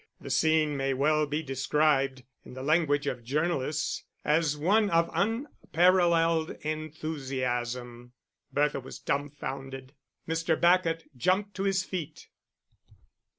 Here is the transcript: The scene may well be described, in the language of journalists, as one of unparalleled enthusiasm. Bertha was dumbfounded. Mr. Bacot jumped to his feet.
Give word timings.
The 0.19 0.31
scene 0.31 0.75
may 0.75 0.95
well 0.95 1.27
be 1.27 1.43
described, 1.43 2.23
in 2.43 2.55
the 2.55 2.63
language 2.63 3.05
of 3.05 3.23
journalists, 3.23 4.03
as 4.25 4.57
one 4.57 4.89
of 4.89 5.11
unparalleled 5.13 6.57
enthusiasm. 6.63 8.13
Bertha 8.51 8.79
was 8.79 8.97
dumbfounded. 8.97 9.93
Mr. 10.27 10.59
Bacot 10.59 11.03
jumped 11.15 11.53
to 11.57 11.65
his 11.65 11.83
feet. 11.83 12.29